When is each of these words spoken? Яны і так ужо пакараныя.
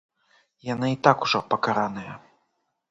Яны 0.69 0.87
і 0.95 0.99
так 1.09 1.17
ужо 1.29 1.39
пакараныя. 1.53 2.19